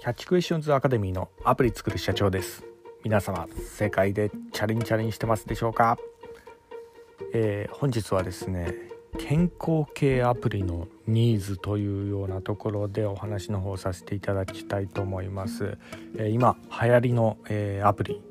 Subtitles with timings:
[0.00, 2.64] キャッチクエスチョンズアカデミーのアプリ作る社長です。
[3.04, 5.98] 皆様世界でチャリンチャリンしてますでしょうか、
[7.34, 8.74] えー、本日はですね
[9.18, 15.76] 健康系アプリのニーズというようなところでお話の方させていただきたいと思います、
[16.16, 18.22] えー、今流行りの、えー、アプリ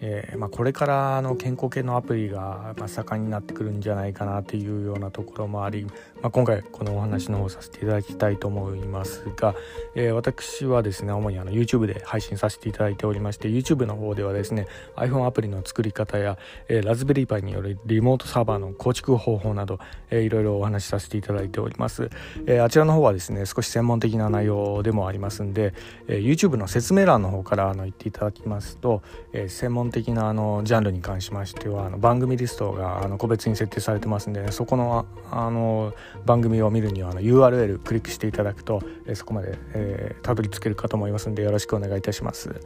[0.00, 9.54] えー、まあ、これからの健康系のアプリが、ま盛んになってくるんじゃないかなというようなところもあり、まあ、今回このお話の方させていただきたいと思いますが、
[9.94, 16.38] えー、私はですね主にあの YouTube で配信させていただいておりまして YouTube の方ではですね iPhone アプリの作り方や、
[16.68, 19.78] えー、ラズベリーパイによるリモートサーバーの構築方法など、
[20.10, 22.10] えー、いろいろお話しさせていただいております、
[22.46, 25.74] えあちらの方はですね少し専門的な内容でもありますんで、
[26.08, 29.02] え YouTube の説明欄の方からあの言っていただきますと、
[29.32, 42.60] え専門的なあのジャンルに関しましてはあの番組リストがあの個別に設定されてますんで、ね、そこのあの番組を見るにはあの URL クリックしていただくと、えそこまで、えー、たどり着けるかと思いますんでよろしくお願いいたします。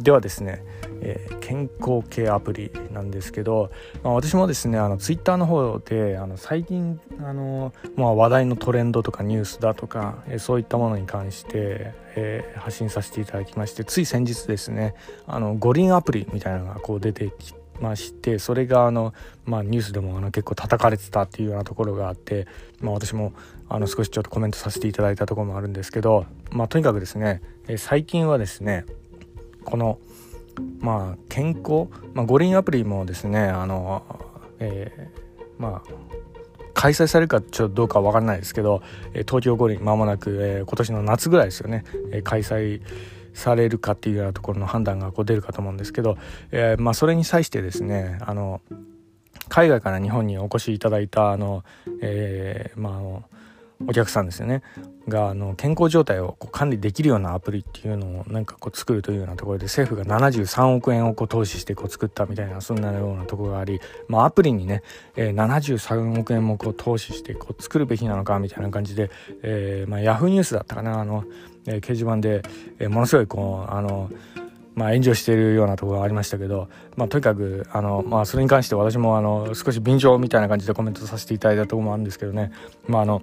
[0.00, 0.62] ではですね、
[1.00, 3.70] えー、健康系アプリなんですけど、
[4.02, 14.94] まあ、私もですねあのツイッターの方であの最近あの、まあ、話題のトレンドとかニュースだとか、えー、そういったものに関して、えー、発信させていただきましてつい先日ですね
[15.26, 19.14] あの五輪アプリみたいなのがこう出てきましてそれがあの、
[19.44, 22.46] まあ、ニュースでもあの結構叩かれてたっていうようなところがあって、
[22.80, 23.32] まあ、私も
[23.68, 28.86] あの少しちょっとコメントさせていただいたところもあるんですけど、まあ、とにかくですね、え最近はですね
[29.64, 29.98] この
[30.78, 34.02] まあ健康、まあ、五輪アプリもですねあの、
[34.58, 35.90] えー、まあ
[36.76, 38.82] 開催されるかちょっとどうかわからないですけど
[39.14, 42.82] え東京五輪まもなく、えー、今年の夏ぐらいですよね、えー、開催
[43.32, 46.18] されるかっていうようなところの判断がこう出るかと思うんですけど、
[46.52, 48.60] えー、まあ、それに際してですねあの
[49.48, 51.64] 海外から日本にお越しいただいたあの、
[52.02, 53.24] えー、まああの
[53.86, 54.62] お客さんですよね。
[55.08, 64.82] があの健康状態をこう管理できるようなアプリっていうのをなんかこう作るというようなところで政府が73億円をこう投資してこう作ったみたいなそんなようなところがあり、まあ、アプリにね、
[65.14, 69.10] えー、73億円もこう投資してこう作るべきなのかみたいな感じで、
[69.42, 71.00] えーまあ、ヤフーニュースだったかな。
[71.00, 71.24] あの、
[71.66, 72.42] えー、掲示板で、
[72.78, 74.10] えー、ものすごいこうあの
[74.74, 82.52] まあ、炎上しているようなところがありましたけど、まあ、とにかくあの、まあ、それに関して私もあの少し便乗みたいな感じでコメントさせていただいたところもあるんですけどね、
[82.86, 83.22] まあ、あの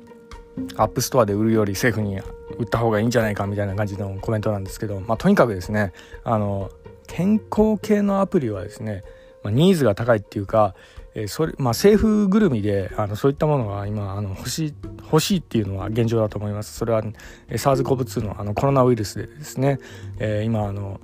[0.75, 2.19] App Store で売るより政府に
[2.57, 5.93] 売った方がいいんじゃないかみたいな感じのコメントなんですけど、まあ、とにかくですね
[6.23, 6.69] あの
[7.07, 9.03] 健康系のアプリはですね、
[9.43, 10.75] まあ、ニーズが高いっていうか、
[11.15, 16.73] えー、それまあ、政府ぐるみであのそういったものが今あの欲しい欲しいっていうのは現状だと思います。
[16.75, 17.03] それは、
[17.49, 19.79] えー、SARS-CoV-2 のあのコロナウイルスでですね、
[20.19, 20.99] えー、今あの、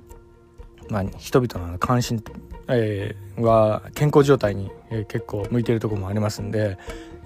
[0.88, 2.24] まあ、人々の関心、
[2.68, 4.70] えー、は健康状態に、
[5.06, 6.76] 結構向いているところもありますんで、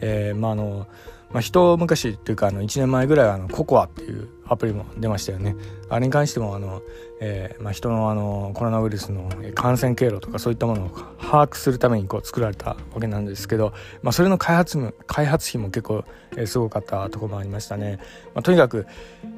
[0.00, 0.86] えー、まああの
[1.34, 5.56] まあ、一昔っていうかあの1年前ぐらいはあのココアっていうアプリも出ましたよね。
[5.88, 6.82] あれに関してもあの、
[7.20, 10.90] えーまあ、人のあのコロナウイルスの感染経路とかそういったものを
[11.20, 13.72] 把握するためにこう作られたわけなんですけど、
[14.02, 17.98] まあ、それの開発も開発費も結構、えー、すごかったところもありましたね、
[18.34, 18.86] まあ、とにかく、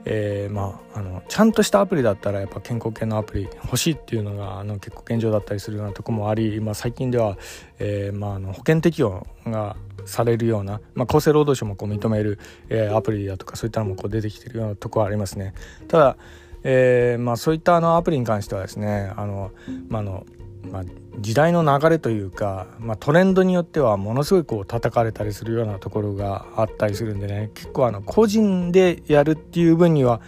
[0.05, 7.37] えーまあ、あのちゃんとしたアプリだったらやっぱ健康系のアプリ欲しいっていうのがあの結構現状だったりするようなところもあり、まあ、最近では、
[7.78, 15.55] えーまあ、あの保険適用がされるような、まあ、厚生労働省もこう認める、えー、アプリだとかそういったのもこう出てきてるようなとこはありますね。
[15.89, 16.17] ただ、
[16.62, 19.53] えーまあ、そういったあのアプリに関してはですねあの、
[19.89, 20.27] まあの
[20.71, 20.84] まあ、
[21.21, 30.21] 時代の流れというか、まあ、トレンドによってはものすごいこう叩かれたりするようなところがあったりするんでね結構あの個人でやるっていう分には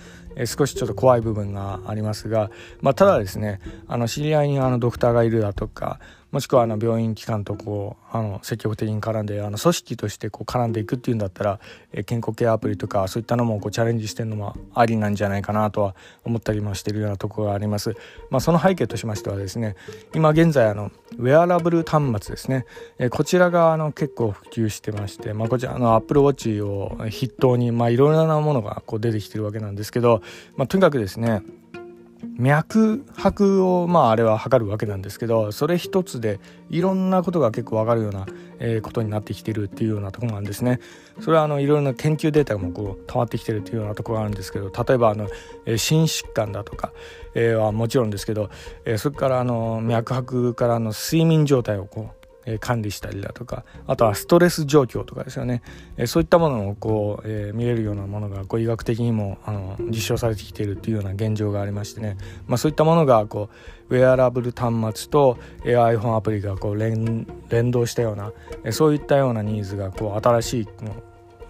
[0.47, 2.51] 少しちょっと怖い部分がありますが、
[2.81, 5.99] まあ、ただですねあの知り合いにあのドクターがいるだとか
[6.31, 11.61] もしくはあの病院機関とこうあの積極的に絡んであの組織としてこう絡んでいくっていうんだったら、
[12.05, 17.97] 健康ケアプリとかそういったのもこうチャレンジしてるのもありなんじゃないかなとは思ったりもしてるようなところがあります。
[18.31, 19.75] まあ、その背景としましてはですね
[20.15, 22.67] 今現在あのウェアラブル端末ですね、
[23.11, 30.23] こちらがあの結構普及してまして、まあ、こちらのアップルウォッチを筆頭にいろいろなものがこう出てきてるわけなんですけど、
[30.57, 31.43] まあ、とにかくですね
[32.39, 38.27] 脈拍をまああれは測るわけなんですけどそれ一つでいろんなことが結構わかるような、
[38.59, 40.81] え、ことになってきてるっていうようなところなんですね。
[41.21, 45.29] それはあのいろいろな研究データもこう溜まってきてるっていうようなとこがあるんですけど例えばあの、
[45.67, 46.93] え、心疾患だとか、
[47.35, 48.51] え、はもちろんですけど、
[48.85, 52.18] え、それからあの脈拍からの睡眠状態をこう
[52.49, 55.63] え管理したりだとかあとはストレス状況とかですよね、
[55.97, 62.17] えそういったものをこう、え見れるようなものがこう医学的にもあの実証されてきているというような現状がありましてね、
[62.47, 63.51] まあ、そういったものがこ
[63.91, 68.33] うウェアラブル端末と iPhone アプリがこう連連動したような、
[68.65, 70.69] えそういったようなニーズがこう新しい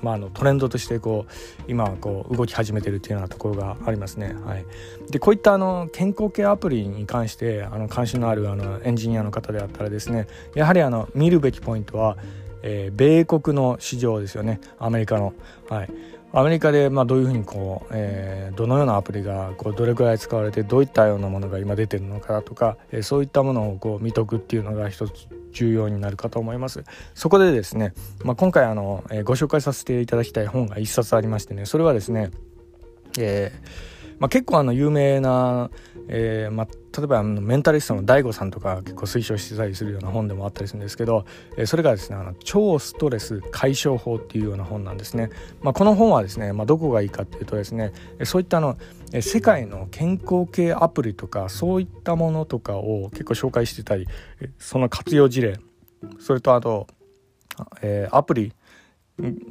[0.03, 4.35] まあ、あのトレンドとしてこう今はこう動き始めてるっていうようなところがありますね。
[4.45, 4.65] はい、
[5.11, 12.17] でこういったあの健康系アプリに関してあの関心のあるあのエンジニアの方であったらですねやはりあの見るべきポイントは、
[12.63, 15.35] えー、米国の市場ですよねアメリカの。
[15.69, 15.91] はい
[16.39, 25.13] アメリカでまあどういうふうにこう、えー、どのようなアプリがこうどれくらい使われてどういったようなものが今出てるのかとか、えー、そういったものをこう見とくっていうのが一つ
[25.53, 26.85] 重要になるかと思います。
[27.15, 27.93] そこでですね、
[28.23, 32.31] まあ、今回あの、えー、ご紹介させていただきたい本が1冊ありましてねそれはですね、
[33.19, 35.71] えーまあ、結構あの有名な、
[36.09, 36.67] えーまあ、
[36.97, 41.27] 例えばあのメンタリストの DAIGO さんとか結構推奨してたりするような本でもあったりするんですけど、
[41.57, 47.93] えー、それがですねあの超ストレス解消法っていうような本なんですね、まあ、この本はですね、まあ、どこがいいかっていうとですね
[48.25, 48.79] そういったあの
[49.21, 54.07] 世界の健康系アプリとかそういったものとかを結構紹介してたり
[54.59, 55.59] その活用事例
[56.21, 56.87] それとあと、
[57.83, 58.53] えー、アプリ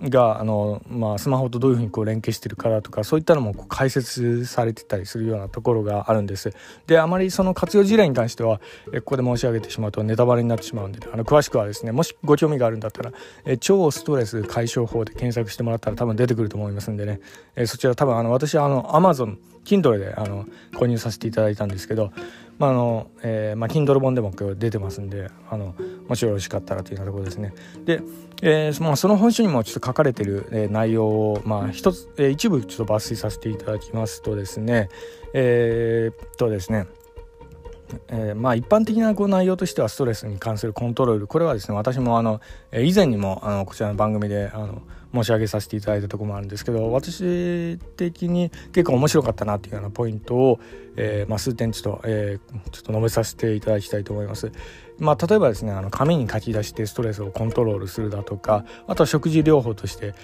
[0.09, 6.53] があの、まあ、スマホとどういうふうにこう連携してるかだとかそういったのもこう解説されてたりするようなところがあるんです。
[6.87, 8.61] であまりその活用事例に関しては
[8.93, 13.11] えここで申し上げてしまうとネタバレになってしまうんであの詳しくはですねもしご興味があるんだったら
[13.45, 17.19] え超ストレス解消法で検索してもらったら多分出てくると思いますんでね。
[17.55, 22.11] えそちら多分あの私はあの Amazon Kindle であの購入させていただいたんですけど
[22.59, 25.75] まああのえーまあ、Kindle 本でも今日出てますんであの
[26.07, 27.53] もしよろしかったらというようなところですね。
[27.85, 28.01] で、
[28.41, 34.89] えーまあ、その本書にもちょっと書かれてる、えー、内容を、まあ、一つ、えー、一部ちょっと抜粋させていただきますとですね
[35.33, 36.87] えー、っとですね
[38.09, 44.81] えー、まあ一般的なこう内容としてはストレスに関するコントロールこれはですね私もあのえ以前にもあのこちらの番組であの
[45.13, 50.59] 申し上げさせていただいたところもあるんですけど私的に結構面白かったなっていうようなポイントを、
[50.95, 54.51] えーまあ、数点ちょっと、えー、ちょっと述べさせていただきたいと思います。
[54.99, 60.15] まあ、例えばですねあの紙に書き出してストレスをコントロールするだとかあとは食事療法として、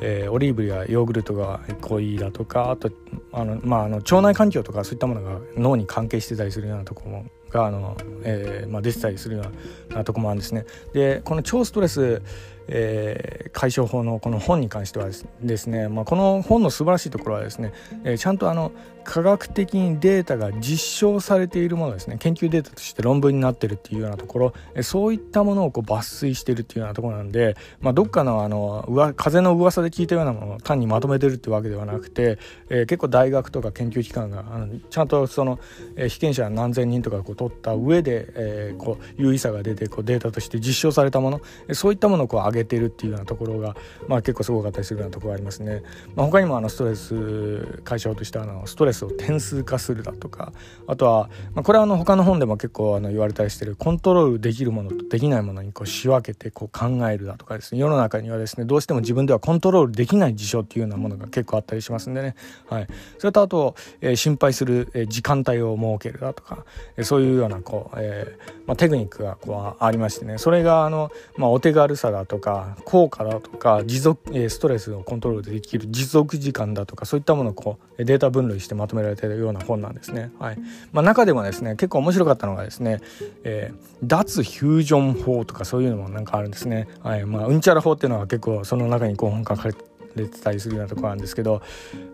[0.00, 2.90] えー、オリーブやヨーグルトが濃いだとかあと
[3.32, 9.44] あの、まあ、あの腸内環境とかそういったものが脳に関係してたりするようなところもがあの、えーまあ、出てたりするよ
[9.90, 10.64] うなとこもあるんですね。
[10.94, 12.22] でこの超ストレス
[12.68, 15.08] えー、解消法のこの本に関しては
[15.40, 17.72] ですね、まあ、この本の素晴らしいところはですね、
[18.04, 18.72] えー、ちゃんとあの
[19.04, 22.16] 科学的にデータが実証されているものですね。
[22.18, 32.38] 研究データとして論文になってるっていうようなところ、そういったものをこう抜粋してるっていうようなところなんで、まあ、どっかのあのうわ風の噂で聞いたようなものを単にまとめてるっていうわけではなくて、
[32.68, 35.58] えー、結構大学とか研究機関があのちゃんとその、
[35.96, 41.40] えー、被験者何千人とかこう取った上で、えー、こう有意差が出てこうデータとして実証されたもの、
[41.72, 43.76] そういったものをこう上げてるっていうようなところが、
[44.08, 45.82] まあ、結構すごかったりするようなところがありますね。
[46.14, 50.52] まあ、他にもあのストレス解消としてあのストレスを点数化するだとか
[50.86, 57.80] あとは、まあ、これはあの他の本でも結構あの言われたりしてるコントロールできるものとできないものにこう仕分けてこう考えるだとかですね。
[57.80, 62.34] 世の中にはですねどうしても自分ではコントロールできない事象っていうようなものが結構あったりしますんでね、
[62.68, 62.86] はい、
[63.18, 66.64] それとあと、えー、心配する、えー、時間帯を設けるだとか、
[66.96, 70.38] えー、そういうようなこう、えーまあ、テクニックがこうありましてね。
[70.38, 80.32] それがあの、まあ、お手軽さだとか効果だとか持続、えー、ストレスをコントロールできる持続時間だとかそういったものをこうデータ分類してままとめられているような本なんですね。
[80.38, 80.58] はい
[80.92, 83.00] まあ、中でもですね結構面白かったのがですね、
[83.44, 86.88] えー、脱フュージョン法とかそういうのもなんかあるんですね。
[87.02, 89.68] はいまあ、うんちゃら法っていうのは結構その中にこう本書か
[90.16, 91.62] れてたりするようなところなんですけど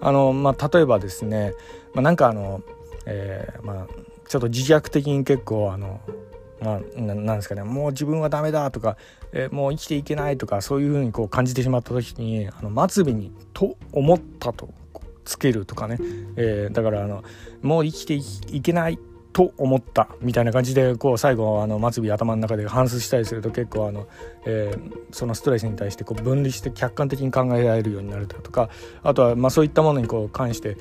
[0.01, 1.55] あの、まあ、例えばですね、
[1.95, 2.63] まあ、なんかあの、
[3.07, 3.87] えー、まあ
[4.29, 6.01] ちょっと自虐的に結構あの
[6.61, 8.97] まあ、なんですかねもう自分はダメだとか、
[9.33, 14.71] えー、もう生きていけないとかそういうふうにこう感じてしまった時にあの末尾に「と思った」と
[15.29, 15.99] つけるとかね、
[16.37, 17.23] えー、だからあの
[17.61, 18.15] もう生きて
[18.55, 18.99] いけない
[19.35, 24.09] と思ったみたいな感じでこう最後あの末尾頭の中で反芻したりすると結構あの、
[24.47, 28.71] えー、そのストレスに対してこう分離して客観的に考えられるようになるとか
[29.03, 30.79] あとはまあそういったものにこう関して、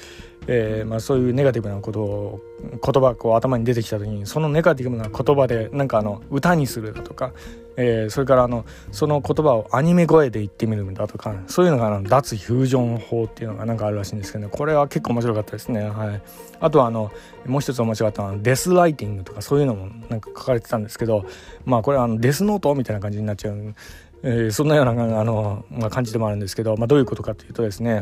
[0.47, 7.33] えーま、そういうネガティブなことを言葉こう頭に出てきた時にそのネガティブな言葉でなんかあの歌にするだとか、
[7.75, 15.87] えー、それからあのその言葉をアニメ声で言ってみるんだとかそういうのがあの脱フュージョン法っていうのがなんかあるらしいんですけどねこれは結構面白かったですね。
[15.87, 16.21] はい、
[16.59, 17.11] あとはあの
[17.45, 21.25] もう一つ面白かったのはデスライティングとかそういうのもなんか書かれてたんですけど
[21.65, 23.75] まあこれはあのデスノートみたいな感じになっちゃう、
[24.23, 28.01] えー、そんなようなあの、まあ、感じでもあるんですけど、まあ、どういうことかというとですね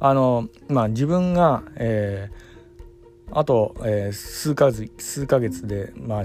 [0.00, 2.43] あのまあ自分が、えー
[3.32, 6.22] あと、えー、数か月数ヶ月で、まあ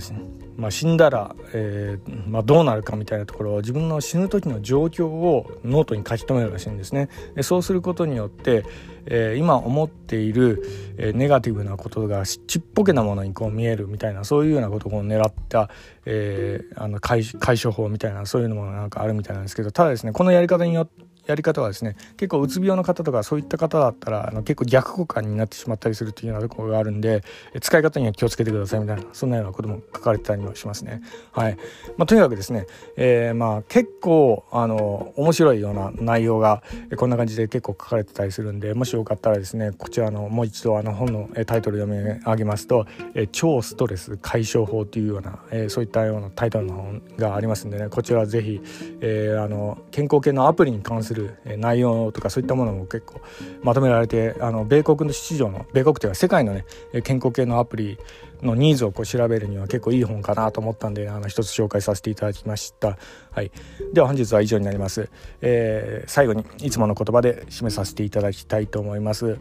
[0.58, 7.10] まあ、死んだら、えーまあ、どうなるかみたいなところを自分の死ぬ時の状況をノートに書き留めるらしいんですね。
[7.42, 8.66] そうすることによって、
[9.06, 10.64] えー、今思っている、
[10.98, 15.70] え、ネガティブなことがちっぽけなものにこう見えるみたいなそういうようなことを狙った、
[16.06, 27.24] え、あの解解消法みたいなそういうのもなんかあるみたいなんですけどただですねこのやり方によってやり方はですね結構うつ病の方とかそういった方だったらあの結構逆効果になってしまったりするっていうようなところがあるんで
[27.62, 31.02] 使い方には気をつけてくださいみたいなそんなようなことも書かれてたりもしますね。
[31.32, 31.58] はい
[31.98, 36.64] まあ、とにかくですね、えー、まあ結構あの面白いような内容が
[36.98, 42.88] こんな感じで結構書かれてたりするんでもしよかったらですねこちらのもう一度あの本のタイトル読み上げますと
[43.32, 48.62] 「超ストレス解消法」というような、えー、そういったようなタイトルの本がありますんでねこちらぜひ、
[49.02, 51.19] えー、あの健康系のアプリに関する
[51.58, 53.22] 内容とかそういったものも結構
[53.64, 56.66] まとめられてあの米国の市場の米国というか世界のね
[57.04, 57.98] 健康系のアプリ
[58.42, 62.98] のニーズをこう調べるには結構いい本かなと思ったんであの一つ紹介させていただきました、
[63.32, 63.52] はい、
[63.94, 65.10] では本日は以上になります、
[65.42, 69.38] えー、最後にいつもの言葉で締めさせていただきたいと思います。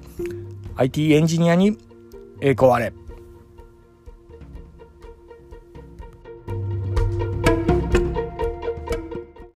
[0.76, 1.76] IT エンジニアに
[2.40, 2.92] 栄光あれ。